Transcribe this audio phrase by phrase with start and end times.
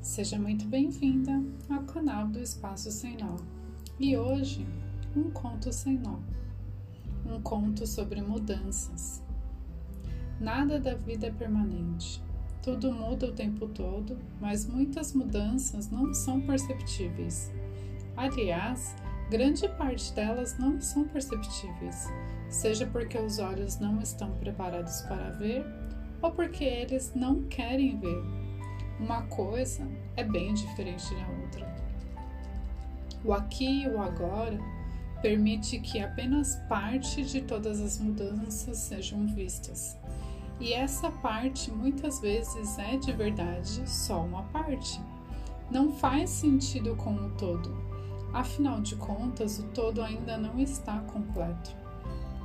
[0.00, 3.36] Seja muito bem-vinda ao canal do Espaço Sem Nó.
[3.98, 4.66] E hoje,
[5.14, 6.20] um conto sem nó.
[7.26, 9.22] Um conto sobre mudanças.
[10.40, 12.22] Nada da vida é permanente.
[12.62, 17.52] Tudo muda o tempo todo, mas muitas mudanças não são perceptíveis.
[18.16, 18.96] Aliás,
[19.30, 22.08] grande parte delas não são perceptíveis,
[22.48, 25.62] seja porque os olhos não estão preparados para ver
[26.22, 28.39] ou porque eles não querem ver
[29.00, 31.74] uma coisa é bem diferente da outra.
[33.24, 34.58] O aqui e o agora
[35.22, 39.96] permite que apenas parte de todas as mudanças sejam vistas.
[40.58, 45.00] E essa parte muitas vezes é de verdade só uma parte.
[45.70, 47.74] Não faz sentido com o todo.
[48.32, 51.74] Afinal de contas, o todo ainda não está completo.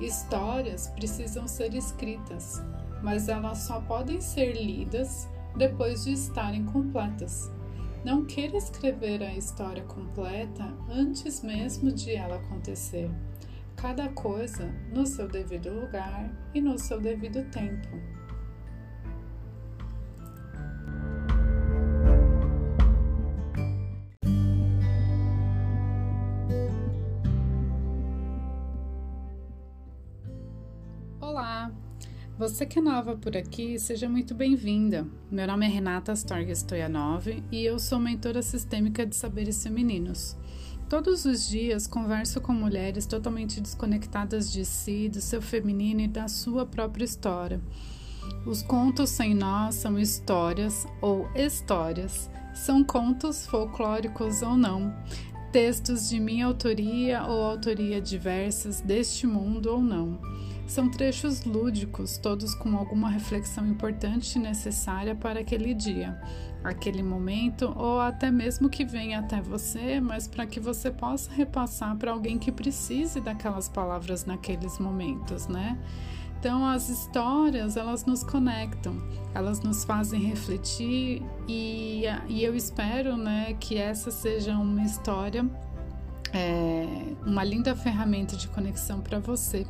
[0.00, 2.62] Histórias precisam ser escritas,
[3.02, 7.50] mas elas só podem ser lidas depois de estarem completas.
[8.04, 13.10] Não queira escrever a história completa antes mesmo de ela acontecer.
[13.76, 17.88] Cada coisa no seu devido lugar e no seu devido tempo.
[31.20, 31.70] Olá!
[32.40, 35.06] Você que é nova por aqui, seja muito bem-vinda.
[35.30, 40.38] Meu nome é Renata Astorga Stoyanov e eu sou mentora sistêmica de saberes femininos.
[40.88, 46.28] Todos os dias converso com mulheres totalmente desconectadas de si, do seu feminino e da
[46.28, 47.60] sua própria história.
[48.46, 54.96] Os contos sem nós são histórias ou histórias, são contos folclóricos ou não,
[55.52, 60.18] textos de minha autoria ou autoria diversas deste mundo ou não
[60.70, 66.16] são trechos lúdicos, todos com alguma reflexão importante e necessária para aquele dia,
[66.62, 71.96] aquele momento ou até mesmo que venha até você, mas para que você possa repassar
[71.96, 75.76] para alguém que precise daquelas palavras naqueles momentos, né?
[76.38, 78.96] Então as histórias elas nos conectam,
[79.34, 85.44] elas nos fazem refletir e, e eu espero, né, que essa seja uma história,
[86.32, 86.86] é,
[87.26, 89.66] uma linda ferramenta de conexão para você.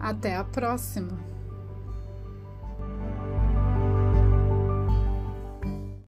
[0.00, 1.39] Até a próxima!